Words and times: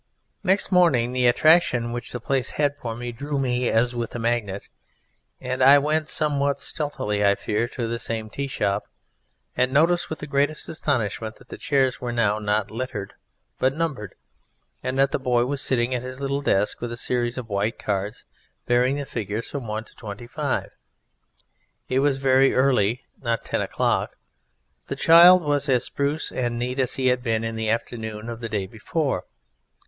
Next 0.43 0.71
morning 0.71 1.13
the 1.13 1.27
attraction 1.27 1.91
which 1.91 2.11
the 2.11 2.19
place 2.19 2.49
had 2.57 2.75
for 2.75 2.95
me 2.95 3.11
drew 3.11 3.37
me 3.37 3.69
as 3.69 3.93
with 3.93 4.15
a 4.15 4.17
magnet, 4.17 4.67
and 5.39 5.61
I 5.61 5.77
went, 5.77 6.09
somewhat 6.09 6.59
stealthily 6.59 7.23
I 7.23 7.35
fear, 7.35 7.67
to 7.67 7.85
the 7.87 7.99
same 7.99 8.27
tea 8.27 8.47
shop 8.47 8.87
and 9.55 9.71
noticed 9.71 10.09
with 10.09 10.17
the 10.17 10.25
greatest 10.25 10.67
astonishment 10.67 11.35
that 11.35 11.49
the 11.49 11.57
chairs 11.59 12.01
were 12.01 12.11
now 12.11 12.39
not 12.39 12.71
lettered, 12.71 13.13
but 13.59 13.75
numbered, 13.75 14.15
and 14.81 14.97
that 14.97 15.11
the 15.11 15.19
boy 15.19 15.45
was 15.45 15.61
sitting 15.61 15.93
at 15.93 16.01
his 16.01 16.19
little 16.19 16.41
desk 16.41 16.81
with 16.81 16.91
a 16.91 16.97
series 16.97 17.37
of 17.37 17.47
white 17.47 17.77
cards 17.77 18.25
bearing 18.65 18.95
the 18.95 19.05
figures 19.05 19.51
from 19.51 19.67
one 19.67 19.83
to 19.83 19.93
twenty 19.93 20.25
five. 20.25 20.71
It 21.89 21.99
was 21.99 22.17
very 22.17 22.55
early 22.55 23.05
not 23.21 23.45
ten 23.45 23.61
o'clock 23.61 24.09
but 24.79 24.87
the 24.87 24.95
Child 24.95 25.43
was 25.43 25.69
as 25.69 25.83
spruce 25.83 26.31
and 26.31 26.57
neat 26.57 26.79
as 26.79 26.95
he 26.95 27.09
had 27.09 27.21
been 27.21 27.43
in 27.43 27.53
the 27.53 27.69
afternoon 27.69 28.29
of 28.29 28.39
the 28.39 28.49
day 28.49 28.65
before. 28.65 29.25